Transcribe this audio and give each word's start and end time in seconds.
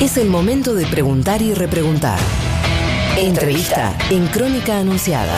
Es 0.00 0.18
el 0.18 0.28
momento 0.28 0.74
de 0.74 0.84
preguntar 0.84 1.40
y 1.40 1.54
repreguntar. 1.54 2.18
Entrevista 3.16 3.96
en 4.10 4.26
Crónica 4.26 4.78
Anunciada. 4.78 5.34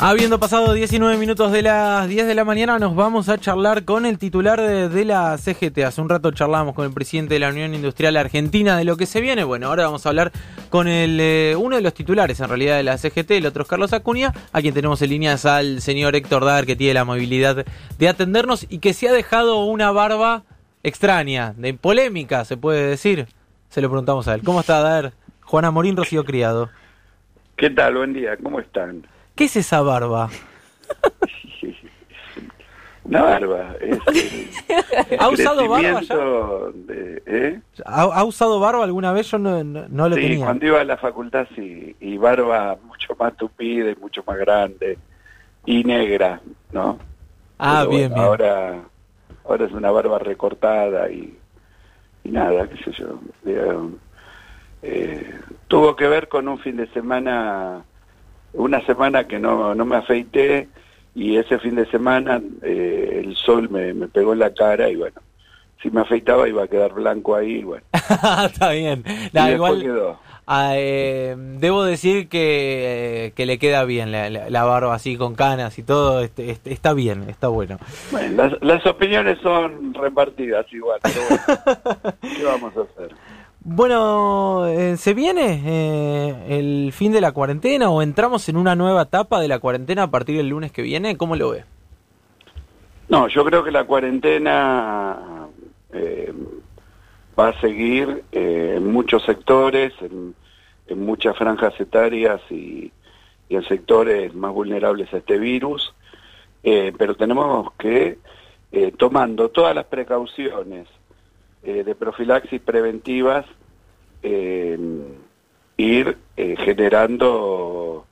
Habiendo 0.00 0.40
pasado 0.40 0.72
19 0.72 1.18
minutos 1.18 1.52
de 1.52 1.60
las 1.60 2.08
10 2.08 2.26
de 2.26 2.34
la 2.34 2.46
mañana, 2.46 2.78
nos 2.78 2.96
vamos 2.96 3.28
a 3.28 3.36
charlar 3.36 3.84
con 3.84 4.06
el 4.06 4.16
titular 4.16 4.62
de, 4.62 5.04
la 5.04 5.36
CGT. 5.36 5.80
Hace 5.80 6.00
un 6.00 6.08
rato 6.08 6.30
charlamos 6.30 6.74
con 6.74 6.86
el 6.86 6.92
presidente 6.92 7.34
de 7.34 7.40
la 7.40 7.50
Unión 7.50 7.74
Industrial 7.74 8.16
Argentina 8.16 8.78
de 8.78 8.84
lo 8.84 8.96
que 8.96 9.04
se 9.04 9.20
viene. 9.20 9.44
Bueno, 9.44 9.66
ahora 9.66 9.84
vamos 9.84 10.06
a 10.06 10.08
hablar 10.08 10.32
con 10.70 10.88
el, 10.88 11.18
eh, 11.20 11.54
uno 11.54 11.76
de 11.76 11.82
los 11.82 11.92
titulares 11.92 12.40
en 12.40 12.48
realidad 12.48 12.78
de 12.78 12.82
la 12.82 12.96
CGT, 12.96 13.32
el 13.32 13.44
otro 13.44 13.64
es 13.64 13.68
Carlos 13.68 13.92
Acuña, 13.92 14.32
a 14.52 14.62
quien 14.62 14.72
tenemos 14.72 15.02
en 15.02 15.10
líneas 15.10 15.44
al 15.44 15.82
señor 15.82 16.16
Héctor 16.16 16.46
Dar, 16.46 16.64
que 16.64 16.76
tiene 16.76 16.94
la 16.94 17.02
amabilidad 17.02 17.66
de 17.98 18.08
atendernos 18.08 18.64
y 18.70 18.78
que 18.78 18.94
se 18.94 19.08
ha 19.08 19.12
dejado 19.12 19.62
una 19.66 19.90
barba 19.90 20.44
extraña, 20.82 21.54
de 21.56 21.74
polémica, 21.74 22.44
se 22.44 22.56
puede 22.56 22.88
decir. 22.88 23.26
Se 23.68 23.80
lo 23.80 23.88
preguntamos 23.88 24.28
a 24.28 24.34
él. 24.34 24.42
¿Cómo 24.44 24.60
está, 24.60 24.80
Dar? 24.80 25.12
Juana 25.40 25.70
Morín, 25.70 25.96
Rocío 25.96 26.24
Criado. 26.24 26.70
¿Qué 27.56 27.70
tal? 27.70 27.94
Buen 27.94 28.12
día, 28.12 28.36
¿cómo 28.36 28.60
están? 28.60 29.06
¿Qué 29.34 29.44
es 29.44 29.56
esa 29.56 29.80
barba? 29.80 30.28
Una 33.04 33.22
barba. 33.22 33.74
¿Ha 35.18 35.28
usado 35.28 35.68
barba 35.68 36.00
ya? 36.02 36.16
¿eh? 37.26 37.60
¿Ha, 37.84 38.24
usado 38.24 38.60
barba 38.60 38.84
alguna 38.84 39.12
vez? 39.12 39.28
Yo 39.30 39.38
no, 39.38 39.62
no, 39.64 40.08
lo 40.08 40.16
sí, 40.16 40.38
cuando 40.38 40.66
iba 40.66 40.80
a 40.80 40.84
la 40.84 40.96
facultad 40.96 41.48
sí, 41.54 41.96
y 41.98 42.16
barba 42.16 42.78
mucho 42.84 43.16
más 43.18 43.36
tupida 43.36 43.90
y 43.90 43.96
mucho 43.96 44.22
más 44.24 44.38
grande 44.38 44.98
y 45.66 45.82
negra, 45.82 46.40
¿no? 46.72 46.98
Ah, 47.58 47.84
bien, 47.88 48.12
bien. 48.12 48.24
Ahora, 48.24 48.82
ahora 49.44 49.66
es 49.66 49.72
una 49.72 49.90
barba 49.90 50.18
recortada 50.18 51.10
y, 51.10 51.36
y 52.24 52.30
nada, 52.30 52.68
qué 52.68 52.84
sé 52.84 52.92
yo. 52.92 53.18
Eh, 54.82 55.34
tuvo 55.68 55.94
que 55.94 56.08
ver 56.08 56.28
con 56.28 56.48
un 56.48 56.58
fin 56.58 56.76
de 56.76 56.88
semana 56.88 57.84
una 58.54 58.84
semana 58.84 59.24
que 59.24 59.38
no, 59.38 59.74
no 59.74 59.84
me 59.84 59.96
afeité 59.96 60.68
y 61.14 61.36
ese 61.36 61.58
fin 61.58 61.76
de 61.76 61.86
semana 61.86 62.40
eh, 62.62 63.22
el 63.24 63.36
sol 63.36 63.70
me, 63.70 63.94
me, 63.94 64.08
pegó 64.08 64.32
en 64.32 64.40
la 64.40 64.52
cara 64.52 64.88
y 64.88 64.96
bueno, 64.96 65.20
si 65.80 65.90
me 65.90 66.00
afeitaba 66.00 66.48
iba 66.48 66.64
a 66.64 66.68
quedar 66.68 66.92
blanco 66.92 67.34
ahí 67.34 67.58
y 67.58 67.64
bueno. 67.64 67.84
Está 68.44 68.70
bien. 68.70 69.04
igual, 69.32 69.82
quedó. 69.82 70.18
Ah, 70.46 70.72
eh, 70.74 71.36
debo 71.36 71.84
decir 71.84 72.28
que, 72.28 73.26
eh, 73.26 73.32
que, 73.32 73.46
le 73.46 73.58
queda 73.58 73.84
bien 73.84 74.10
la, 74.10 74.28
la, 74.28 74.64
barba 74.64 74.92
así 74.92 75.16
con 75.16 75.36
canas 75.36 75.78
y 75.78 75.84
todo, 75.84 76.20
este, 76.20 76.50
este, 76.50 76.72
está 76.72 76.94
bien, 76.94 77.30
está 77.30 77.46
bueno. 77.46 77.78
bueno 78.10 78.34
las, 78.34 78.60
las 78.60 78.84
opiniones 78.86 79.38
son 79.40 79.94
repartidas 79.94 80.66
igual, 80.72 80.98
pero 81.02 82.14
¿qué 82.36 82.44
vamos 82.44 82.76
a 82.76 82.80
hacer? 82.80 83.14
Bueno, 83.64 84.66
eh, 84.66 84.96
¿se 84.96 85.14
viene 85.14 85.62
eh, 85.64 86.58
el 86.58 86.92
fin 86.92 87.12
de 87.12 87.20
la 87.20 87.30
cuarentena 87.30 87.90
o 87.90 88.02
entramos 88.02 88.48
en 88.48 88.56
una 88.56 88.74
nueva 88.74 89.02
etapa 89.02 89.40
de 89.40 89.46
la 89.46 89.60
cuarentena 89.60 90.04
a 90.04 90.10
partir 90.10 90.36
del 90.36 90.48
lunes 90.48 90.72
que 90.72 90.82
viene? 90.82 91.16
¿Cómo 91.16 91.36
lo 91.36 91.50
ve? 91.50 91.64
No, 93.08 93.28
yo 93.28 93.44
creo 93.44 93.62
que 93.62 93.70
la 93.70 93.84
cuarentena 93.84 95.46
va 97.38 97.48
a 97.48 97.60
seguir 97.60 98.24
en 98.32 98.92
muchos 98.92 99.24
sectores, 99.24 99.92
en, 100.00 100.34
muchas 100.94 101.36
franjas 101.38 101.72
etarias 101.80 102.40
y, 102.50 102.92
y, 103.48 103.56
en 103.56 103.64
sectores 103.64 104.34
más 104.34 104.52
vulnerables 104.52 105.12
a 105.14 105.18
este 105.18 105.38
virus, 105.38 105.94
pero 106.62 107.14
tenemos 107.14 107.72
que, 107.78 108.18
tomando 108.98 109.48
todas 109.48 109.74
las 109.74 109.86
precauciones, 109.86 110.86
eh, 111.64 111.84
de 111.84 111.94
profilaxis 111.94 112.60
preventivas 112.60 113.46
ir 115.76 116.18
eh, 116.36 116.56
generando, 116.58 118.06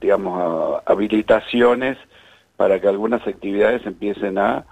digamos, 0.00 0.82
habilitaciones 0.86 1.98
para 2.56 2.80
que 2.80 2.88
algunas 2.88 3.26
actividades 3.26 3.84
empiecen 3.84 4.38
a 4.38 4.64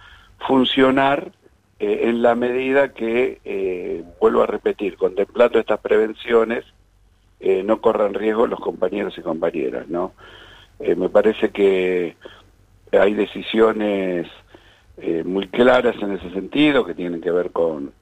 funcionar 0.47 1.33
eh, 1.79 2.01
en 2.05 2.23
la 2.23 2.35
medida 2.35 2.93
que, 2.93 4.05
vuelvo 4.21 4.43
a 4.43 4.47
repetir, 4.47 4.97
contemplando 4.97 5.59
estas 5.59 5.81
prevenciones, 5.81 6.65
no 7.41 7.81
corran 7.81 8.15
riesgo 8.15 8.47
los 8.47 8.59
compañeros 8.61 9.17
y 9.19 9.21
compañeras, 9.21 9.89
¿no? 9.89 10.13
me 10.81 11.09
parece 11.11 11.51
que 11.51 12.17
hay 12.93 13.15
decisiones 13.15 14.27
eh, 14.99 15.25
muy 15.25 15.49
claras 15.49 15.97
en 16.01 16.13
ese 16.13 16.31
sentido, 16.31 16.85
que 16.85 16.95
tienen 16.95 17.21
que 17.21 17.31
ver 17.31 17.51
con, 17.51 17.93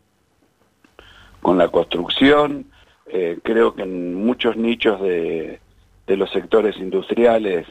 con 1.42 1.58
la 1.58 1.68
construcción. 1.68 2.66
Eh, 3.06 3.38
creo 3.42 3.74
que 3.74 3.82
en 3.82 4.14
muchos 4.14 4.56
nichos 4.56 5.00
de, 5.00 5.60
de 6.06 6.16
los 6.16 6.30
sectores 6.30 6.76
industriales, 6.76 7.66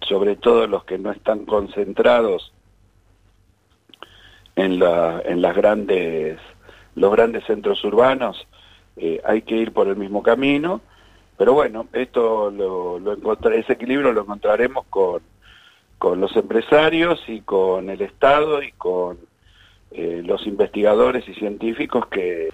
sobre 0.00 0.36
todo 0.36 0.66
los 0.66 0.84
que 0.84 0.98
no 0.98 1.10
están 1.10 1.44
concentrados 1.44 2.52
en, 4.60 4.78
la, 4.78 5.22
en 5.24 5.42
las 5.42 5.56
grandes, 5.56 6.38
los 6.94 7.12
grandes 7.12 7.44
centros 7.44 7.82
urbanos, 7.84 8.46
eh, 8.96 9.20
hay 9.24 9.42
que 9.42 9.56
ir 9.56 9.72
por 9.72 9.88
el 9.88 9.96
mismo 9.96 10.22
camino. 10.22 10.80
Pero 11.36 11.54
bueno, 11.54 11.86
esto 11.92 12.50
lo, 12.50 12.98
lo 12.98 13.32
ese 13.52 13.72
equilibrio 13.72 14.12
lo 14.12 14.22
encontraremos 14.22 14.84
con 14.90 15.22
con 16.00 16.18
los 16.18 16.34
empresarios 16.34 17.20
y 17.28 17.42
con 17.42 17.90
el 17.90 18.00
Estado 18.00 18.62
y 18.62 18.72
con 18.72 19.18
eh, 19.90 20.22
los 20.24 20.46
investigadores 20.46 21.28
y 21.28 21.34
científicos 21.34 22.06
que, 22.06 22.48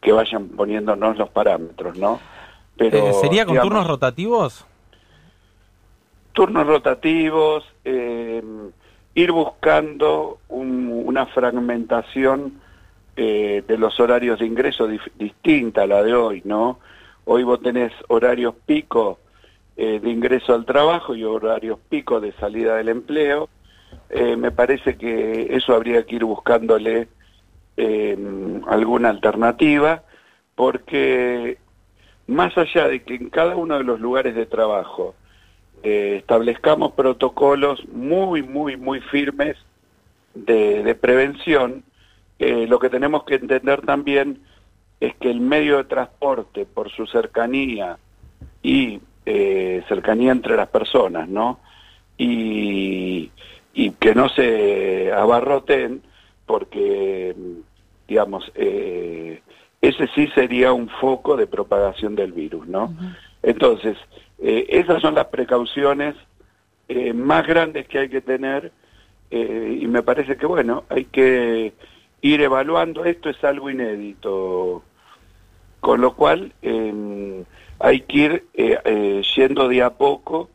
que 0.00 0.10
vayan 0.10 0.48
poniéndonos 0.48 1.16
los 1.16 1.30
parámetros, 1.30 1.96
¿no? 1.96 2.18
Pero, 2.76 2.98
eh, 2.98 3.12
¿Sería 3.12 3.46
con 3.46 3.60
turnos 3.60 3.86
rotativos? 3.86 4.66
Turnos 6.32 6.66
rotativos, 6.66 7.64
eh, 7.84 8.42
ir 9.14 9.32
buscando 9.32 10.38
una 10.48 11.26
fragmentación 11.26 12.60
de 13.16 13.76
los 13.76 14.00
horarios 14.00 14.38
de 14.38 14.46
ingreso 14.46 14.88
distinta 15.18 15.82
a 15.82 15.86
la 15.86 16.02
de 16.02 16.14
hoy, 16.14 16.40
¿no? 16.44 16.78
Hoy 17.24 17.42
vos 17.42 17.60
tenés 17.60 17.92
horarios 18.08 18.54
pico 18.64 19.18
eh, 19.76 19.98
de 19.98 20.10
ingreso 20.10 20.52
al 20.52 20.66
trabajo 20.66 21.14
y 21.14 21.24
horarios 21.24 21.78
pico 21.88 22.20
de 22.20 22.32
salida 22.32 22.76
del 22.76 22.90
empleo. 22.90 23.48
Eh, 24.10 24.36
me 24.36 24.50
parece 24.50 24.98
que 24.98 25.56
eso 25.56 25.74
habría 25.74 26.04
que 26.04 26.16
ir 26.16 26.24
buscándole 26.24 27.08
em, 27.78 28.62
alguna 28.68 29.08
alternativa, 29.08 30.02
porque 30.54 31.56
más 32.26 32.58
allá 32.58 32.88
de 32.88 33.02
que 33.02 33.14
en 33.14 33.30
cada 33.30 33.56
uno 33.56 33.78
de 33.78 33.84
los 33.84 34.00
lugares 34.00 34.34
de 34.34 34.44
trabajo 34.44 35.14
eh, 35.82 36.16
establezcamos 36.18 36.92
protocolos 36.92 37.86
muy, 37.88 38.42
muy, 38.42 38.76
muy 38.76 39.00
firmes 39.00 39.56
de, 40.34 40.82
de 40.82 40.94
prevención, 40.94 41.84
lo 42.38 42.78
que 42.78 42.88
tenemos 42.88 43.24
que 43.24 43.34
entender 43.34 43.82
también 43.82 44.40
es 45.00 45.14
que 45.16 45.30
el 45.30 45.40
medio 45.40 45.78
de 45.78 45.84
transporte, 45.84 46.66
por 46.66 46.90
su 46.90 47.06
cercanía 47.06 47.98
y 48.62 49.00
eh, 49.24 49.82
cercanía 49.88 50.32
entre 50.32 50.56
las 50.56 50.68
personas, 50.68 51.28
¿no? 51.28 51.58
Y, 52.18 53.30
y 53.72 53.90
que 53.92 54.14
no 54.14 54.28
se 54.28 55.10
abarroten 55.12 56.02
porque, 56.44 57.34
digamos, 58.06 58.50
eh, 58.54 59.40
ese 59.80 60.06
sí 60.14 60.26
sería 60.34 60.72
un 60.72 60.88
foco 60.88 61.36
de 61.36 61.46
propagación 61.46 62.14
del 62.14 62.32
virus, 62.32 62.66
¿no? 62.68 62.94
Entonces, 63.42 63.96
eh, 64.42 64.66
esas 64.68 65.00
son 65.02 65.14
las 65.14 65.26
precauciones 65.26 66.14
más 67.14 67.46
grandes 67.46 67.86
que 67.86 68.00
hay 68.00 68.08
que 68.08 68.20
tener 68.20 68.72
y 69.30 69.86
me 69.86 70.02
parece 70.02 70.36
que, 70.36 70.44
bueno, 70.44 70.82
hay 70.88 71.04
que 71.04 71.72
ir 72.20 72.40
evaluando, 72.40 73.04
esto 73.04 73.30
es 73.30 73.44
algo 73.44 73.70
inédito, 73.70 74.82
con 75.78 76.00
lo 76.00 76.16
cual 76.16 76.52
hay 77.80 78.00
que 78.02 78.16
ir 78.18 78.44
eh, 78.54 78.78
eh, 78.84 79.22
yendo 79.34 79.66
de 79.66 79.82
a 79.82 79.90
poco 79.90 80.50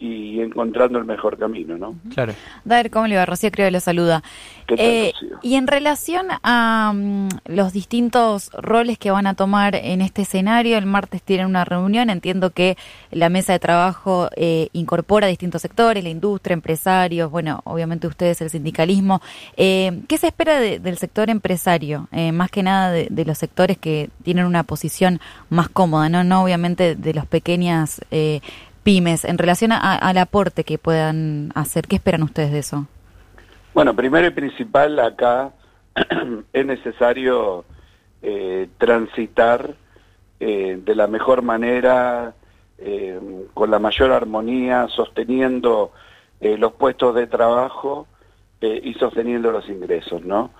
y 0.00 0.40
encontrando 0.40 0.98
el 0.98 1.04
mejor 1.04 1.38
camino, 1.38 1.76
¿no? 1.76 1.96
Claro. 2.14 2.32
Daer, 2.64 2.90
¿cómo 2.90 3.08
le 3.08 3.16
va? 3.16 3.26
Rocío 3.26 3.50
creo 3.50 3.66
que 3.66 3.72
lo 3.72 3.80
saluda. 3.80 4.22
Eh, 4.68 5.12
y 5.42 5.54
en 5.54 5.66
relación 5.66 6.26
a 6.42 6.92
mm, 6.94 7.28
los 7.46 7.72
distintos 7.72 8.50
roles 8.52 8.98
que 8.98 9.10
van 9.10 9.26
a 9.26 9.34
tomar 9.34 9.74
en 9.74 10.00
este 10.00 10.22
escenario, 10.22 10.78
el 10.78 10.86
martes 10.86 11.22
tienen 11.22 11.46
una 11.46 11.64
reunión, 11.64 12.10
entiendo 12.10 12.50
que 12.50 12.76
la 13.10 13.28
mesa 13.28 13.54
de 13.54 13.58
trabajo 13.58 14.28
eh, 14.36 14.68
incorpora 14.72 15.26
distintos 15.26 15.62
sectores, 15.62 16.04
la 16.04 16.10
industria, 16.10 16.54
empresarios, 16.54 17.30
bueno, 17.30 17.60
obviamente 17.64 18.06
ustedes 18.06 18.40
el 18.40 18.50
sindicalismo. 18.50 19.20
Eh, 19.56 20.02
¿Qué 20.06 20.16
se 20.18 20.28
espera 20.28 20.60
del 20.60 20.98
sector 20.98 21.30
empresario? 21.30 22.08
más 22.32 22.50
que 22.50 22.62
nada 22.62 22.90
de, 22.90 23.24
los 23.24 23.38
sectores 23.38 23.78
que 23.78 24.10
tienen 24.22 24.44
una 24.44 24.62
posición 24.62 25.20
más 25.50 25.68
cómoda, 25.68 26.08
no, 26.08 26.24
no 26.24 26.42
obviamente 26.42 26.94
de 26.94 27.14
las 27.14 27.26
pequeñas 27.26 28.00
pymes 28.88 29.26
en 29.26 29.36
relación 29.36 29.72
al 29.72 30.16
aporte 30.16 30.64
que 30.64 30.78
puedan 30.78 31.52
hacer? 31.54 31.86
¿Qué 31.86 31.96
esperan 31.96 32.22
ustedes 32.22 32.52
de 32.52 32.60
eso? 32.60 32.86
Bueno, 33.74 33.94
primero 33.94 34.26
y 34.26 34.30
principal 34.30 34.98
acá 34.98 35.52
es 36.54 36.64
necesario 36.64 37.66
eh, 38.22 38.66
transitar 38.78 39.74
eh, 40.40 40.80
de 40.82 40.94
la 40.94 41.06
mejor 41.06 41.42
manera, 41.42 42.32
eh, 42.78 43.20
con 43.52 43.70
la 43.70 43.78
mayor 43.78 44.10
armonía, 44.10 44.88
sosteniendo 44.88 45.92
los 46.40 46.72
puestos 46.72 47.14
de 47.14 47.26
trabajo 47.26 48.06
y 48.60 48.94
sosteniendo 48.94 49.50
los 49.50 49.68
ingresos, 49.68 50.24
¿no? 50.24 50.50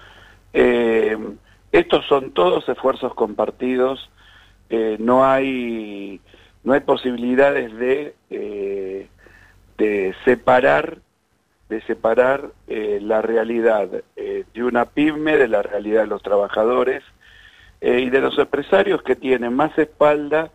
estos 0.52 2.04
son 2.06 2.32
todos 2.32 2.68
esfuerzos 2.68 3.14
compartidos, 3.14 4.10
no 4.98 5.24
hay 5.24 6.20
no 6.68 6.74
hay 6.74 6.80
posibilidades 6.80 7.74
de 7.76 8.14
de 9.78 10.14
separar 10.24 10.98
de 11.68 11.80
separar 11.82 12.50
eh, 12.66 12.98
la 13.02 13.22
realidad 13.22 13.88
eh, 14.16 14.44
de 14.54 14.64
una 14.64 14.86
pyme 14.86 15.36
de 15.36 15.48
la 15.48 15.62
realidad 15.62 16.02
de 16.02 16.06
los 16.08 16.22
trabajadores 16.22 17.02
eh, 17.80 18.00
y 18.00 18.10
de 18.10 18.20
los 18.20 18.38
empresarios 18.38 19.02
que 19.02 19.16
tienen 19.16 19.54
más 19.54 19.76
espalda, 19.78 20.50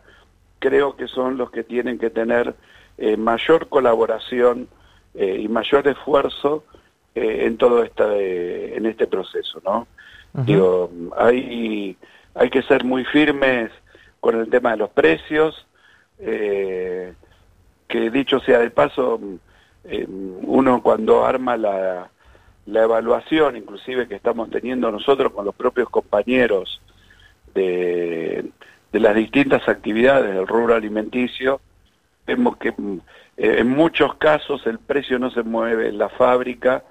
creo 0.59 0.95
que 0.95 1.07
son 1.07 1.37
los 1.37 1.51
que 1.51 1.63
tienen 1.63 1.97
que 1.99 2.09
tener 2.09 2.55
mayor 3.17 3.69
colaboración 3.69 4.67
y 5.15 5.47
mayor 5.47 5.87
esfuerzo 5.87 6.63
en 7.15 7.57
todo 7.57 7.81
este, 7.83 8.77
en 8.77 8.85
este 8.85 9.07
proceso, 9.07 9.59
¿no? 9.65 9.87
Digo, 10.45 10.91
hay, 11.17 11.97
hay 12.35 12.49
que 12.51 12.61
ser 12.61 12.83
muy 12.83 13.03
firmes 13.05 13.71
con 14.19 14.39
el 14.39 14.47
tema 14.47 14.71
de 14.71 14.77
los 14.77 14.91
precios, 14.91 15.65
que 16.17 18.09
dicho 18.09 18.39
sea 18.39 18.59
de 18.59 18.71
paso, 18.71 19.19
eh, 19.83 20.05
uno 20.07 20.81
cuando 20.81 21.25
arma 21.25 21.57
la, 21.57 22.09
evaluación, 22.65 23.57
inclusive 23.57 24.07
que 24.07 24.15
estamos 24.15 24.49
teniendo 24.49 24.89
nosotros 24.91 25.33
con 25.33 25.45
los 25.45 25.53
propios 25.53 25.89
compañeros 25.89 26.81
de, 27.53 28.49
las 28.91 29.15
distintas 29.15 29.67
actividades 29.67 30.33
del 30.33 30.47
rubro 30.47 30.75
alimenticio, 30.75 31.59
vemos 32.25 32.57
que 32.57 32.71
mm, 32.71 32.97
eh, 33.37 33.55
en 33.59 33.69
muchos 33.69 34.15
casos 34.15 34.65
el 34.65 34.79
precio 34.79 35.19
no 35.19 35.29
se 35.31 35.43
mueve 35.43 35.89
en 35.89 35.97
la 35.97 36.09
fábrica 36.09 36.83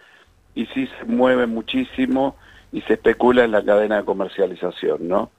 y 0.54 0.66
sí 0.66 0.88
se 0.98 1.04
mueve 1.06 1.46
muchísimo 1.46 2.36
y 2.70 2.82
se 2.82 2.94
especula 2.94 3.44
en 3.44 3.52
la 3.52 3.64
cadena 3.64 3.98
de 3.98 4.04
comercialización, 4.04 5.08
¿no? 5.08 5.30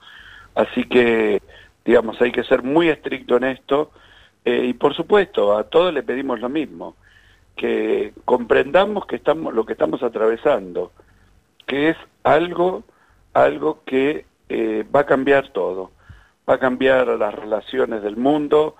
Así 0.54 0.84
que, 0.84 1.42
digamos, 1.84 2.20
hay 2.20 2.32
que 2.32 2.44
ser 2.44 2.62
muy 2.62 2.88
estricto 2.88 3.36
en 3.36 3.44
esto 3.44 3.90
eh, 4.44 4.64
y 4.66 4.74
por 4.74 4.94
supuesto, 4.94 5.56
a 5.56 5.64
todos 5.64 5.92
le 5.92 6.02
pedimos 6.02 6.40
lo 6.40 6.48
mismo 6.48 6.96
que 7.56 8.12
comprendamos 8.24 9.06
que 9.06 9.16
estamos 9.16 9.54
lo 9.54 9.64
que 9.64 9.72
estamos 9.74 10.02
atravesando, 10.02 10.92
que 11.66 11.90
es 11.90 11.96
algo 12.24 12.82
algo 13.32 13.82
que 13.84 14.26
eh, 14.48 14.84
va 14.94 15.00
a 15.00 15.06
cambiar 15.06 15.48
todo, 15.48 15.92
va 16.48 16.54
a 16.54 16.58
cambiar 16.58 17.06
las 17.08 17.34
relaciones 17.34 18.02
del 18.02 18.16
mundo 18.16 18.76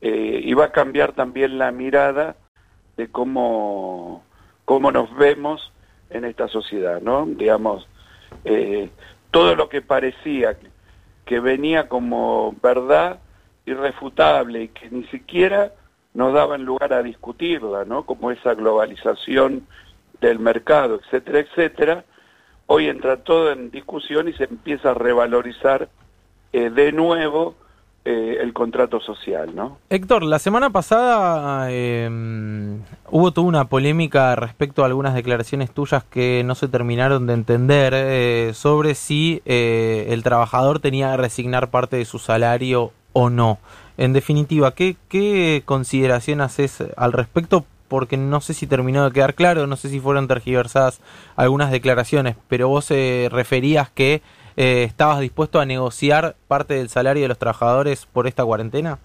eh, 0.00 0.40
y 0.44 0.52
va 0.54 0.66
a 0.66 0.72
cambiar 0.72 1.12
también 1.12 1.58
la 1.58 1.72
mirada 1.72 2.36
de 2.96 3.08
cómo 3.08 4.24
cómo 4.64 4.92
nos 4.92 5.14
vemos 5.16 5.72
en 6.10 6.24
esta 6.24 6.48
sociedad, 6.48 7.00
¿no? 7.00 7.26
Digamos, 7.26 7.88
todo 9.30 9.54
lo 9.56 9.68
que 9.68 9.82
parecía 9.82 10.56
que 11.28 11.40
venía 11.40 11.88
como 11.88 12.56
verdad 12.62 13.18
irrefutable 13.66 14.62
y 14.62 14.68
que 14.68 14.88
ni 14.88 15.04
siquiera 15.08 15.74
no 16.14 16.32
daban 16.32 16.64
lugar 16.64 16.94
a 16.94 17.02
discutirla, 17.02 17.84
¿no? 17.84 18.06
Como 18.06 18.30
esa 18.30 18.54
globalización 18.54 19.66
del 20.22 20.38
mercado, 20.38 20.98
etcétera, 21.04 21.40
etcétera. 21.40 22.04
Hoy 22.64 22.88
entra 22.88 23.18
todo 23.18 23.52
en 23.52 23.70
discusión 23.70 24.28
y 24.28 24.32
se 24.32 24.44
empieza 24.44 24.92
a 24.92 24.94
revalorizar 24.94 25.90
eh, 26.54 26.70
de 26.70 26.92
nuevo 26.92 27.56
eh, 28.04 28.38
el 28.40 28.52
contrato 28.52 29.00
social, 29.00 29.54
¿no? 29.54 29.78
Héctor, 29.90 30.22
la 30.22 30.38
semana 30.38 30.70
pasada 30.70 31.70
em, 31.70 32.80
hubo 33.10 33.32
toda 33.32 33.46
una 33.46 33.64
polémica 33.66 34.34
respecto 34.36 34.82
a 34.82 34.86
algunas 34.86 35.14
declaraciones 35.14 35.70
tuyas 35.70 36.04
que 36.04 36.42
no 36.44 36.54
se 36.54 36.68
terminaron 36.68 37.26
de 37.26 37.34
entender 37.34 37.92
eh, 37.94 38.52
sobre 38.54 38.94
si 38.94 39.42
el 39.44 40.22
trabajador 40.22 40.80
tenía 40.80 41.10
que 41.10 41.18
resignar 41.18 41.70
parte 41.70 41.96
de 41.96 42.04
su 42.04 42.18
salario 42.18 42.92
o 43.12 43.30
no. 43.30 43.58
En 43.98 44.12
definitiva, 44.12 44.74
¿qué, 44.74 44.96
qué 45.08 45.62
consideración 45.64 46.40
haces 46.40 46.84
al 46.96 47.12
respecto? 47.12 47.64
Porque 47.88 48.16
no 48.16 48.40
sé 48.40 48.54
si 48.54 48.68
terminó 48.68 49.04
de 49.04 49.12
quedar 49.12 49.34
claro, 49.34 49.66
no 49.66 49.74
sé 49.76 49.88
si 49.88 49.98
fueron 49.98 50.28
tergiversadas 50.28 51.00
algunas 51.34 51.72
declaraciones, 51.72 52.36
pero 52.46 52.68
vos 52.68 52.90
eh, 52.92 53.28
referías 53.32 53.90
que 53.90 54.22
eh, 54.58 54.84
estabas 54.84 55.20
dispuesto 55.20 55.60
a 55.60 55.66
negociar 55.66 56.36
parte 56.46 56.74
del 56.74 56.88
salario 56.88 57.22
de 57.22 57.28
los 57.28 57.38
trabajadores 57.38 58.06
por 58.06 58.26
esta 58.26 58.44
cuarentena. 58.44 58.98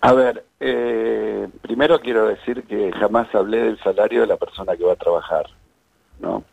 A 0.00 0.12
ver, 0.14 0.44
eh, 0.60 1.48
primero 1.60 2.00
quiero 2.00 2.26
decir 2.26 2.64
que 2.64 2.90
jamás 2.92 3.34
hablé 3.34 3.58
del 3.58 3.78
salario 3.80 4.22
de 4.22 4.26
la 4.26 4.36
persona 4.38 4.76
que 4.76 4.84
va 4.84 4.94
a 4.94 4.96
trabajar, 4.96 5.46
¿no? 6.20 6.44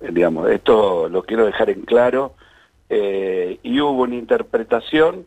digamos, 0.00 0.50
esto 0.50 1.08
lo 1.08 1.22
quiero 1.22 1.46
dejar 1.46 1.70
en 1.70 1.82
claro. 1.82 2.34
y 2.90 3.80
hubo 3.80 4.02
una 4.02 4.16
interpretación 4.16 5.26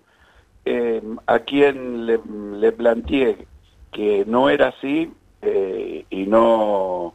eh, 0.69 1.01
a 1.27 1.39
quien 1.39 2.05
le, 2.05 2.71
planteé 2.73 3.47
que 3.93 4.25
no 4.27 4.49
era 4.49 4.67
así 4.67 5.09
eh, 5.41 6.03
y 6.09 6.25
no 6.25 7.13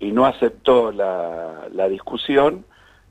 y 0.00 0.10
no 0.10 0.26
aceptó 0.26 0.90
la, 0.90 1.68
discusión 1.88 2.64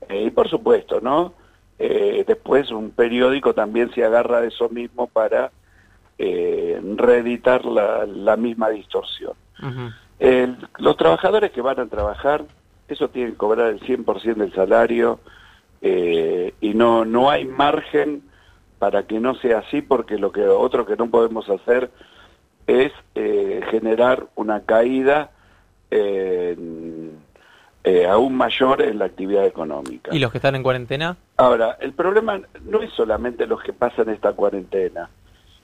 eh, 0.08 0.24
y 0.26 0.30
por 0.30 0.48
supuesto 0.48 1.00
no 1.00 1.34
después 1.78 2.70
un 2.70 2.92
periódico 2.92 3.54
también 3.54 3.92
se 3.92 4.04
agarra 4.04 4.40
de 4.40 4.48
eso 4.48 4.68
mismo 4.68 5.08
para 5.08 5.50
reeditar 6.16 7.64
la, 7.64 8.36
misma 8.36 8.68
distorsión. 8.68 9.32
Los 10.78 10.96
trabajadores 10.96 11.50
que 11.50 11.60
van 11.60 11.80
a 11.80 11.86
trabajar 11.86 12.44
eso 12.86 13.08
tienen 13.08 13.32
que 13.32 13.38
cobrar 13.38 13.70
el 13.70 13.80
100% 13.80 14.34
del 14.36 14.54
salario 14.54 15.18
y 15.80 16.74
no 16.74 17.04
no 17.04 17.30
hay 17.30 17.46
margen 17.46 18.22
para 18.82 19.04
que 19.04 19.20
no 19.20 19.36
sea 19.36 19.60
así, 19.60 19.80
porque 19.80 20.18
lo 20.18 20.32
que 20.32 20.42
otro 20.42 20.84
que 20.84 20.96
no 20.96 21.08
podemos 21.08 21.48
hacer 21.48 21.88
es 22.66 22.90
eh, 23.14 23.60
generar 23.70 24.26
una 24.34 24.62
caída 24.62 25.30
eh, 27.84 28.06
aún 28.06 28.36
mayor 28.36 28.82
en 28.82 28.98
la 28.98 29.06
actividad 29.06 29.44
económica. 29.44 30.14
¿Y 30.14 30.18
los 30.18 30.30
que 30.30 30.38
están 30.38 30.54
en 30.54 30.62
cuarentena? 30.62 31.16
Ahora, 31.36 31.76
el 31.80 31.92
problema 31.92 32.40
no 32.64 32.80
es 32.82 32.92
solamente 32.92 33.46
los 33.46 33.62
que 33.62 33.72
pasan 33.72 34.08
esta 34.10 34.32
cuarentena. 34.32 35.10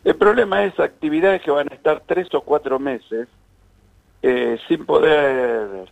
El 0.04 0.16
problema 0.16 0.64
es 0.64 0.78
actividades 0.80 1.42
que 1.42 1.50
van 1.50 1.70
a 1.70 1.74
estar 1.74 2.02
tres 2.06 2.28
o 2.34 2.40
cuatro 2.40 2.78
meses 2.78 3.28
eh, 4.22 4.58
sin 4.66 4.84
poder 4.84 5.90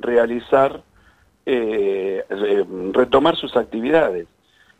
realizar, 0.00 0.82
retomar 2.92 3.36
sus 3.36 3.56
actividades. 3.56 4.28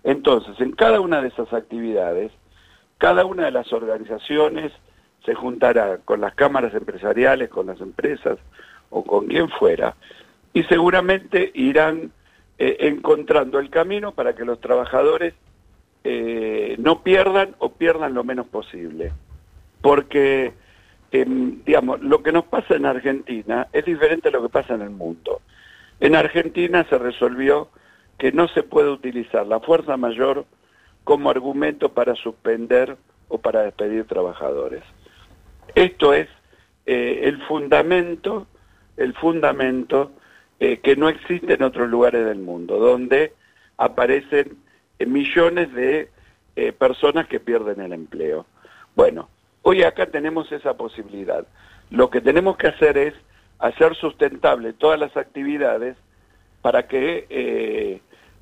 Entonces, 0.05 0.61
en 0.61 0.73
cada 0.73 1.01
una 1.01 1.21
de 1.21 1.29
esas 1.29 1.53
actividades, 1.53 2.31
cada 2.99 3.25
una 3.25 3.47
de 3.47 3.51
las 3.51 3.73
organizaciones 3.73 4.73
se 5.25 5.35
juntará 5.35 5.99
con 6.05 6.21
las 6.21 6.35
cámaras 6.35 6.75
empresariales, 6.75 7.49
con 7.49 7.67
las 7.67 7.81
empresas 7.81 8.39
o 8.91 9.05
con 9.05 9.27
quien 9.27 9.49
fuera, 9.49 9.95
y 10.52 10.62
seguramente 10.64 11.50
irán 11.54 12.12
eh, 12.59 12.76
encontrando 12.80 13.59
el 13.59 13.71
camino 13.71 14.12
para 14.12 14.35
que 14.35 14.44
los 14.44 14.61
trabajadores 14.61 15.35
eh, 16.04 16.76
no 16.78 17.02
pierdan 17.02 17.54
o 17.59 17.73
pierdan 17.73 18.14
lo 18.14 18.25
menos 18.25 18.47
posible. 18.47 19.12
Porque, 19.80 20.52
em, 21.11 21.62
digamos, 21.64 22.00
lo 22.00 22.23
que 22.23 22.32
nos 22.32 22.44
pasa 22.44 22.75
en 22.75 22.87
Argentina 22.87 23.68
es 23.73 23.85
diferente 23.85 24.28
a 24.28 24.32
lo 24.32 24.42
que 24.42 24.49
pasa 24.49 24.75
en 24.75 24.82
el 24.82 24.90
mundo. 24.90 25.40
En 26.00 26.14
Argentina 26.16 26.85
se 26.88 26.99
resolvió 26.99 27.68
que 28.18 28.32
no 28.32 28.49
se 28.49 28.62
puede 28.62 28.90
utilizar 28.90 29.47
la 29.47 29.61
fuerza 29.61 29.97
mayor 29.97 30.44
como 31.04 31.30
argumento 31.30 31.88
para 31.92 32.14
suspender 32.14 32.97
o 33.28 33.38
para 33.38 33.62
despedir 33.62 34.04
trabajadores. 34.04 34.82
Esto 35.75 36.12
es 36.12 36.28
eh, 36.87 37.23
el 37.25 37.42
fundamento, 37.42 38.47
el 38.97 39.14
fundamento 39.14 40.12
eh, 40.62 40.78
que 40.78 40.95
no 40.95 41.09
existe 41.09 41.54
en 41.54 41.62
otros 41.64 41.88
lugares 41.88 42.25
del 42.25 42.38
mundo, 42.38 42.78
donde 42.78 43.33
aparecen 43.78 44.59
eh, 44.99 45.07
millones 45.07 45.73
de 45.75 46.09
personas 46.78 47.26
que 47.26 47.40
pierden 47.40 47.81
el 47.81 47.92
empleo. 47.92 48.47
Bueno, 48.95 49.28
hoy 49.62 49.83
acá 49.83 50.07
tenemos 50.07 50.52
esa 50.52 50.76
posibilidad. 50.76 51.47
Lo 51.90 52.11
que 52.11 52.21
tenemos 52.21 52.59
que 52.59 52.69
hacer 52.69 52.97
es 52.97 53.14
hacer 53.59 53.97
sustentable 53.97 54.73
todas 54.75 55.00
las 55.00 55.16
actividades 55.16 55.97
para 56.61 56.87
que 56.87 57.26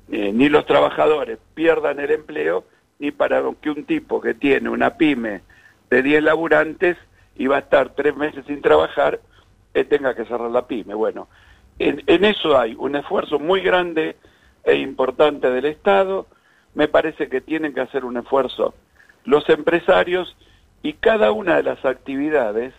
eh, 0.09 0.31
ni 0.33 0.49
los 0.49 0.65
trabajadores 0.65 1.39
pierdan 1.53 1.99
el 1.99 2.11
empleo, 2.11 2.65
ni 2.99 3.11
para 3.11 3.41
que 3.61 3.69
un 3.71 3.85
tipo 3.85 4.19
que 4.19 4.33
tiene 4.33 4.69
una 4.69 4.97
pyme 4.97 5.41
de 5.89 6.03
10 6.03 6.23
laburantes 6.23 6.97
y 7.35 7.47
va 7.47 7.55
a 7.55 7.61
estar 7.61 7.95
tres 7.95 8.15
meses 8.15 8.45
sin 8.45 8.61
trabajar, 8.61 9.21
eh, 9.73 9.85
tenga 9.85 10.13
que 10.13 10.25
cerrar 10.25 10.51
la 10.51 10.67
pyme. 10.67 10.93
Bueno, 10.93 11.29
en, 11.89 12.25
eso 12.25 12.57
hay 12.57 12.75
un 12.77 12.95
esfuerzo 12.95 13.39
muy 13.39 13.61
grande 13.61 14.17
e 14.63 14.75
importante 14.75 15.49
del 15.49 15.65
Estado. 15.65 16.27
Me 16.73 16.87
parece 16.87 17.29
que 17.29 17.41
tienen 17.41 17.73
que 17.73 17.81
hacer 17.81 18.05
un 18.05 18.17
esfuerzo 18.17 18.73
los 19.23 19.47
empresarios 19.49 20.35
y 20.81 20.93
cada 20.93 21.31
una 21.31 21.57
de 21.57 21.63
las 21.63 21.85
actividades 21.85 22.73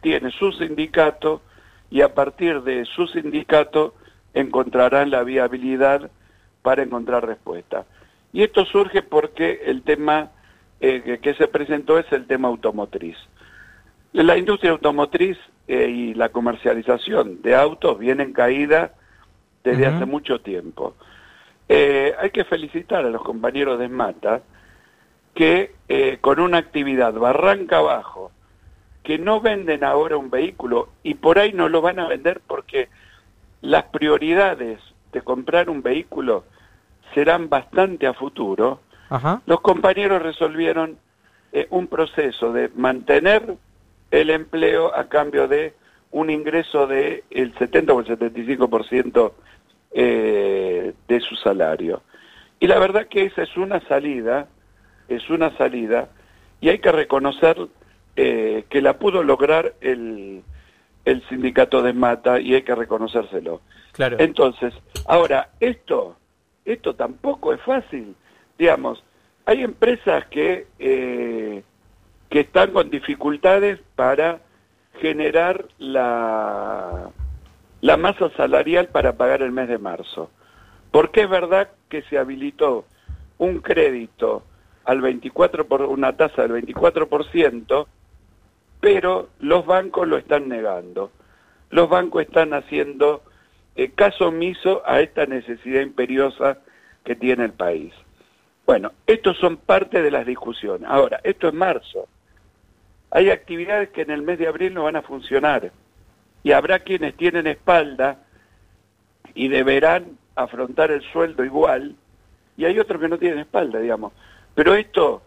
tiene 0.00 0.30
su 0.30 0.52
sindicato 0.52 1.42
y 1.90 2.00
a 2.00 2.14
partir 2.14 2.62
de 2.62 2.84
su 2.86 3.06
sindicato 3.06 3.94
encontrarán 4.32 5.10
la 5.10 5.22
viabilidad 5.22 6.10
para 6.62 6.82
encontrar 6.82 7.26
respuesta. 7.26 7.84
Y 8.32 8.42
esto 8.42 8.64
surge 8.64 9.02
porque 9.02 9.62
el 9.66 9.82
tema 9.82 10.30
eh, 10.80 11.18
que 11.22 11.34
se 11.34 11.48
presentó 11.48 11.98
es 11.98 12.10
el 12.12 12.26
tema 12.26 12.48
automotriz. 12.48 13.16
La 14.14 14.38
industria 14.38 14.70
automotriz 14.70 15.36
eh, 15.66 15.88
y 15.88 16.14
la 16.14 16.28
comercialización 16.28 17.42
de 17.42 17.56
autos 17.56 17.98
viene 17.98 18.22
en 18.22 18.32
caída 18.32 18.92
desde 19.64 19.86
hace 19.86 20.06
mucho 20.06 20.40
tiempo. 20.40 20.94
Eh, 21.68 22.14
hay 22.20 22.30
que 22.30 22.44
felicitar 22.44 23.04
a 23.04 23.10
los 23.10 23.22
compañeros 23.22 23.76
de 23.80 23.88
Mata 23.88 24.42
que 25.34 25.74
con 26.20 26.38
una 26.38 26.58
actividad 26.58 27.12
barranca 27.14 27.78
abajo, 27.78 28.30
que 29.02 29.18
no 29.18 29.40
venden 29.40 29.82
ahora 29.82 30.16
un 30.16 30.30
vehículo 30.30 30.90
y 31.02 31.14
por 31.14 31.40
ahí 31.40 31.52
no 31.52 31.68
lo 31.68 31.82
van 31.82 31.98
a 31.98 32.06
vender 32.06 32.40
porque 32.46 32.88
las 33.62 33.82
prioridades 33.86 34.78
de 35.12 35.22
comprar 35.22 35.68
un 35.68 35.82
vehículo 35.82 36.44
serán 37.14 37.48
bastante 37.48 38.06
a 38.06 38.14
futuro, 38.14 38.80
los 39.46 39.60
compañeros 39.60 40.22
resolvieron 40.22 40.98
un 41.70 41.88
proceso 41.88 42.52
de 42.52 42.68
mantener 42.76 43.56
el 44.10 44.30
empleo 44.30 44.94
a 44.94 45.08
cambio 45.08 45.48
de 45.48 45.74
un 46.10 46.30
ingreso 46.30 46.86
de 46.86 47.24
el 47.30 47.52
70 47.58 47.92
o 47.92 48.00
el 48.00 48.06
75% 48.06 49.32
eh, 49.92 50.92
de 51.08 51.20
su 51.20 51.34
salario. 51.36 52.02
Y 52.60 52.66
la 52.66 52.78
verdad 52.78 53.08
que 53.08 53.24
esa 53.24 53.42
es 53.42 53.56
una 53.56 53.80
salida, 53.88 54.48
es 55.08 55.28
una 55.28 55.56
salida, 55.56 56.08
y 56.60 56.68
hay 56.68 56.78
que 56.78 56.92
reconocer 56.92 57.56
eh, 58.16 58.64
que 58.68 58.80
la 58.80 58.98
pudo 58.98 59.22
lograr 59.22 59.74
el, 59.80 60.42
el 61.04 61.28
sindicato 61.28 61.82
de 61.82 61.92
Mata 61.92 62.40
y 62.40 62.54
hay 62.54 62.62
que 62.62 62.74
reconocérselo. 62.74 63.60
Claro. 63.92 64.16
Entonces, 64.20 64.72
ahora, 65.06 65.50
esto, 65.60 66.16
esto 66.64 66.94
tampoco 66.94 67.52
es 67.52 67.60
fácil. 67.60 68.14
Digamos, 68.56 69.02
hay 69.46 69.62
empresas 69.62 70.26
que 70.26 70.66
eh, 70.78 71.62
que 72.34 72.40
están 72.40 72.72
con 72.72 72.90
dificultades 72.90 73.78
para 73.94 74.40
generar 75.00 75.66
la, 75.78 77.10
la 77.80 77.96
masa 77.96 78.28
salarial 78.30 78.88
para 78.88 79.12
pagar 79.12 79.40
el 79.42 79.52
mes 79.52 79.68
de 79.68 79.78
marzo. 79.78 80.32
Porque 80.90 81.20
es 81.20 81.30
verdad 81.30 81.68
que 81.88 82.02
se 82.02 82.18
habilitó 82.18 82.86
un 83.38 83.60
crédito 83.60 84.42
al 84.84 85.00
24 85.00 85.68
por 85.68 85.82
una 85.82 86.16
tasa 86.16 86.42
del 86.42 86.66
24%, 86.66 87.86
pero 88.80 89.28
los 89.38 89.64
bancos 89.64 90.08
lo 90.08 90.16
están 90.16 90.48
negando. 90.48 91.12
Los 91.70 91.88
bancos 91.88 92.22
están 92.22 92.52
haciendo 92.52 93.22
eh, 93.76 93.92
caso 93.92 94.26
omiso 94.26 94.82
a 94.84 95.00
esta 95.00 95.24
necesidad 95.26 95.82
imperiosa 95.82 96.58
que 97.04 97.14
tiene 97.14 97.44
el 97.44 97.52
país. 97.52 97.94
Bueno, 98.66 98.90
estos 99.06 99.36
son 99.36 99.56
parte 99.56 100.02
de 100.02 100.10
las 100.10 100.26
discusiones. 100.26 100.90
Ahora, 100.90 101.20
esto 101.22 101.46
es 101.46 101.54
marzo. 101.54 102.08
Hay 103.14 103.30
actividades 103.30 103.90
que 103.90 104.02
en 104.02 104.10
el 104.10 104.22
mes 104.22 104.40
de 104.40 104.48
abril 104.48 104.74
no 104.74 104.82
van 104.82 104.96
a 104.96 105.02
funcionar 105.02 105.70
y 106.42 106.50
habrá 106.50 106.80
quienes 106.80 107.16
tienen 107.16 107.46
espalda 107.46 108.18
y 109.34 109.46
deberán 109.46 110.18
afrontar 110.34 110.90
el 110.90 111.00
sueldo 111.12 111.44
igual 111.44 111.94
y 112.56 112.64
hay 112.64 112.76
otros 112.80 113.00
que 113.00 113.08
no 113.08 113.16
tienen 113.16 113.38
espalda, 113.38 113.78
digamos. 113.78 114.12
Pero 114.56 114.74
esto 114.74 115.22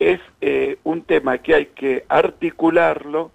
es 0.00 0.20
eh, 0.40 0.78
un 0.82 1.02
tema 1.02 1.38
que 1.38 1.54
hay 1.54 1.66
que 1.66 2.04
articularlo 2.08 3.30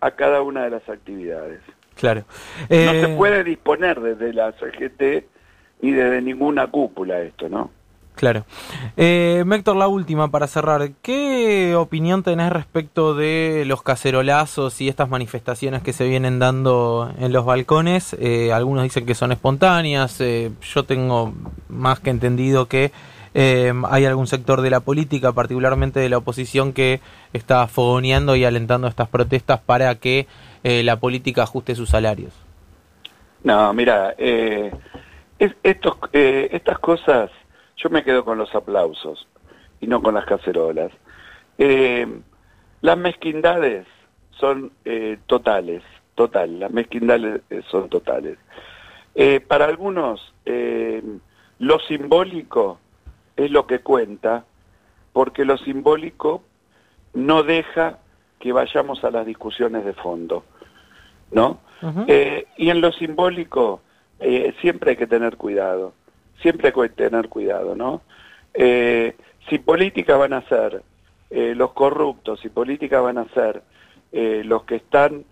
a 0.00 0.12
cada 0.12 0.42
una 0.42 0.62
de 0.62 0.70
las 0.70 0.88
actividades. 0.88 1.60
Claro. 1.96 2.24
No 2.68 2.92
se 2.92 3.02
eh, 3.02 3.16
puede 3.16 3.42
disponer 3.42 3.98
desde 3.98 4.32
la 4.32 4.52
CGT 4.52 5.24
ni 5.82 5.90
desde 5.90 6.22
ninguna 6.22 6.68
cúpula 6.68 7.20
esto, 7.20 7.48
¿no? 7.48 7.72
Claro. 8.20 8.44
Eh, 8.98 9.42
Héctor, 9.50 9.76
la 9.76 9.88
última 9.88 10.30
para 10.30 10.46
cerrar. 10.46 10.90
¿Qué 11.00 11.74
opinión 11.74 12.22
tenés 12.22 12.52
respecto 12.52 13.14
de 13.14 13.64
los 13.66 13.82
cacerolazos 13.82 14.78
y 14.82 14.90
estas 14.90 15.08
manifestaciones 15.08 15.80
que 15.80 15.94
se 15.94 16.06
vienen 16.06 16.38
dando 16.38 17.10
en 17.18 17.32
los 17.32 17.46
balcones? 17.46 18.14
Eh, 18.20 18.52
algunos 18.52 18.84
dicen 18.84 19.06
que 19.06 19.14
son 19.14 19.32
espontáneas. 19.32 20.20
Eh, 20.20 20.50
yo 20.60 20.84
tengo 20.84 21.32
más 21.70 22.00
que 22.00 22.10
entendido 22.10 22.66
que 22.66 22.92
eh, 23.32 23.72
hay 23.88 24.04
algún 24.04 24.26
sector 24.26 24.60
de 24.60 24.68
la 24.68 24.80
política, 24.80 25.32
particularmente 25.32 25.98
de 25.98 26.10
la 26.10 26.18
oposición, 26.18 26.74
que 26.74 27.00
está 27.32 27.66
fogoneando 27.68 28.36
y 28.36 28.44
alentando 28.44 28.86
estas 28.86 29.08
protestas 29.08 29.60
para 29.60 29.94
que 29.94 30.26
la 30.62 30.96
política 30.96 31.44
ajuste 31.44 31.74
sus 31.74 31.88
salarios. 31.88 32.34
No, 33.44 33.72
mira, 33.72 34.14
estos, 35.38 35.94
estas 36.12 36.78
cosas 36.80 37.30
yo 37.82 37.88
me 37.88 38.04
quedo 38.04 38.24
con 38.24 38.38
los 38.38 38.54
aplausos 38.54 39.26
y 39.80 39.86
no 39.86 40.02
con 40.02 40.14
las 40.14 40.26
cacerolas. 40.26 40.92
Eh, 41.56 42.06
las 42.82 42.98
mezquindades 42.98 43.86
son 44.32 44.72
eh, 44.84 45.18
totales, 45.26 45.82
total, 46.14 46.60
las 46.60 46.70
mezquindades 46.70 47.42
eh, 47.50 47.62
son 47.70 47.88
totales. 47.88 48.38
para 49.48 49.64
algunos, 49.64 50.32
lo 51.58 51.78
simbólico 51.80 52.78
es 53.36 53.50
lo 53.50 53.66
que 53.66 53.80
cuenta, 53.80 54.44
porque 55.12 55.44
lo 55.44 55.58
simbólico 55.58 56.42
no 57.12 57.42
deja 57.42 57.98
que 58.38 58.52
vayamos 58.52 59.04
a 59.04 59.10
las 59.10 59.26
discusiones 59.26 59.84
de 59.84 59.92
fondo, 59.92 60.44
¿no? 61.32 61.58
y 62.56 62.70
en 62.70 62.80
lo 62.80 62.92
simbólico 62.92 63.80
siempre 64.60 64.92
hay 64.92 64.96
que 64.96 65.06
tener 65.06 65.36
cuidado 65.36 65.92
siempre 66.42 66.68
hay 66.68 66.88
que 66.88 66.94
tener 66.94 67.28
cuidado, 67.28 67.74
¿no? 67.74 68.02
Eh, 68.54 69.14
si 69.48 69.58
política 69.58 70.16
van 70.16 70.32
a 70.32 70.42
ser 70.48 70.82
eh, 71.30 71.54
los 71.54 71.72
corruptos, 71.72 72.40
si 72.40 72.48
política 72.48 73.00
van 73.00 73.18
a 73.18 73.28
ser 73.28 73.62
eh, 74.12 74.42
los 74.44 74.64
que 74.64 74.76
están 74.76 75.24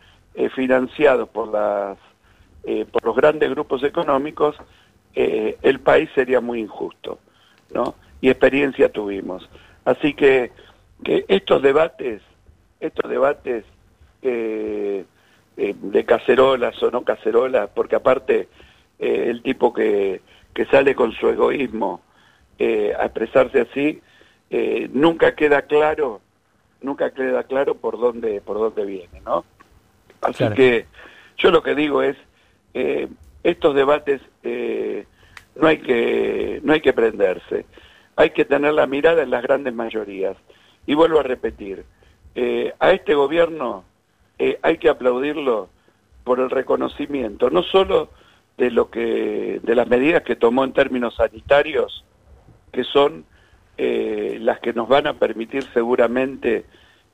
financiados 0.54 1.28
por 1.30 1.48
las 1.48 1.98
por 2.92 3.04
los 3.04 3.16
grandes 3.16 3.50
grupos 3.50 3.82
económicos, 3.82 4.54
el 5.14 5.80
país 5.80 6.08
sería 6.14 6.40
muy 6.40 6.60
injusto, 6.60 7.18
¿no? 7.74 7.96
Y 8.20 8.28
experiencia 8.28 8.92
tuvimos. 8.92 9.48
Así 9.84 10.14
que, 10.14 10.52
que 11.02 11.24
estos 11.26 11.60
debates, 11.60 12.22
estos 12.78 13.10
debates 13.10 13.64
de 14.22 15.04
cacerolas 16.06 16.80
o 16.84 16.90
no 16.92 17.02
cacerolas, 17.02 17.68
porque 17.74 17.96
aparte 17.96 18.48
el 19.00 19.42
tipo 19.42 19.72
que 19.72 20.20
que 20.58 20.66
sale 20.66 20.96
con 20.96 21.12
su 21.12 21.28
egoísmo 21.28 22.00
eh, 22.58 22.92
a 22.98 23.04
expresarse 23.04 23.60
así, 23.60 24.00
eh, 24.50 24.88
nunca 24.92 25.36
queda 25.36 25.62
claro, 25.62 26.20
nunca 26.82 27.12
queda 27.12 27.44
claro 27.44 27.76
por 27.76 27.96
dónde, 27.96 28.40
por 28.40 28.58
dónde 28.58 28.84
viene, 28.84 29.20
¿no? 29.24 29.44
Así 30.20 30.44
que 30.56 30.86
yo 31.36 31.52
lo 31.52 31.62
que 31.62 31.76
digo 31.76 32.02
es, 32.02 32.16
eh, 32.74 33.06
estos 33.44 33.72
debates 33.76 34.20
no 35.54 35.68
hay 35.68 35.78
que, 35.78 36.60
no 36.64 36.72
hay 36.72 36.80
que 36.80 36.92
prenderse, 36.92 37.64
hay 38.16 38.30
que 38.30 38.44
tener 38.44 38.74
la 38.74 38.88
mirada 38.88 39.22
en 39.22 39.30
las 39.30 39.44
grandes 39.44 39.74
mayorías. 39.74 40.36
Y 40.88 40.94
vuelvo 40.94 41.20
a 41.20 41.22
repetir, 41.22 41.84
a 42.80 42.90
este 42.90 43.14
gobierno 43.14 43.84
hay 44.62 44.78
que 44.78 44.88
aplaudirlo 44.88 45.68
por 46.24 46.40
el 46.40 46.50
reconocimiento, 46.50 47.48
no 47.48 47.62
solo 47.62 48.10
de 48.58 48.70
lo 48.70 48.90
que 48.90 49.60
de 49.62 49.74
las 49.74 49.88
medidas 49.88 50.22
que 50.22 50.36
tomó 50.36 50.64
en 50.64 50.72
términos 50.72 51.14
sanitarios 51.14 52.04
que 52.72 52.84
son 52.84 53.24
eh, 53.78 54.38
las 54.40 54.58
que 54.60 54.72
nos 54.72 54.88
van 54.88 55.06
a 55.06 55.14
permitir 55.14 55.64
seguramente 55.72 56.64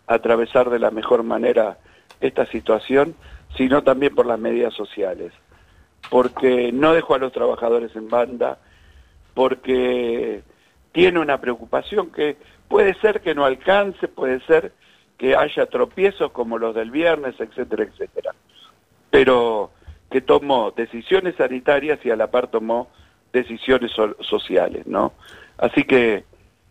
atravesar 0.07 0.71
de 0.71 0.79
la 0.79 0.91
mejor 0.91 1.23
manera 1.23 1.79
esta 2.21 2.47
situación, 2.47 3.15
sino 3.57 3.83
también 3.83 4.15
por 4.15 4.27
las 4.27 4.39
medidas 4.39 4.75
sociales, 4.75 5.33
porque 6.11 6.73
no 6.73 6.95
dejó 6.95 7.15
a 7.15 7.19
los 7.19 7.33
trabajadores 7.33 7.95
en 7.95 8.09
banda, 8.09 8.59
porque 9.35 10.43
tiene 10.93 11.19
una 11.21 11.41
preocupación 11.41 12.11
que 12.11 12.37
puede 12.69 12.95
ser 12.95 13.21
que 13.21 13.35
no 13.35 13.45
alcance, 13.45 14.09
puede 14.09 14.41
ser 14.41 14.73
que 15.19 15.37
haya 15.37 15.67
tropiezos 15.67 16.33
como 16.33 16.59
los 16.59 16.75
del 16.75 16.91
viernes, 16.91 17.35
etcétera, 17.39 17.85
etcétera. 17.85 18.35
Pero 19.11 19.71
que 20.14 20.21
tomó 20.21 20.71
decisiones 20.71 21.35
sanitarias 21.35 21.99
y 22.04 22.11
a 22.12 22.14
la 22.14 22.28
par 22.28 22.47
tomó 22.47 22.87
decisiones 23.33 23.90
sociales, 24.21 24.87
¿no? 24.87 25.12
Así 25.59 25.83
que, 25.83 26.23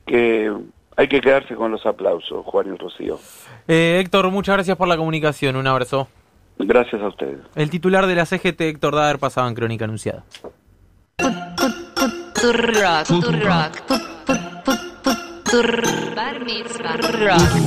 que 0.06 0.50
hay 0.96 1.08
que 1.10 1.20
quedarse 1.20 1.54
con 1.54 1.70
los 1.70 1.86
aplausos, 1.86 2.46
Juan 2.46 2.74
y 2.74 2.78
Rocío. 2.78 3.20
Eh, 3.68 4.00
Héctor, 4.00 4.32
muchas 4.32 4.56
gracias 4.56 4.78
por 4.78 4.88
la 4.88 4.96
comunicación, 4.96 5.58
un 5.58 5.68
abrazo. 5.68 6.08
Gracias 6.58 7.02
a 7.02 7.10
ustedes. 7.10 7.40
El 7.56 7.70
titular 7.70 8.08
de 8.08 8.16
la 8.16 8.26
CGT, 8.26 8.62
Héctor 8.62 8.96
Dader, 8.96 9.20
pasaba 9.20 9.50
en 9.50 9.56
Crónica 9.56 9.84
Anunciada. 9.84 10.24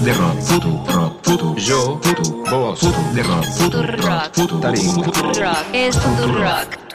De. 0.04 1.05
Futu. 1.26 1.48
Futu. 1.48 1.60
Yo. 1.60 1.98
Futu. 2.02 2.44
Vos. 2.48 2.78
Futu. 2.78 3.14
De 3.14 3.22
rock. 3.22 3.44
Futu. 3.44 3.82
Rock. 3.82 4.30
Futu. 4.32 4.60
Taringa. 4.60 5.06
Rock. 5.34 5.64
Es 5.72 5.96
Futu 5.96 6.32
Rock. 6.32 6.85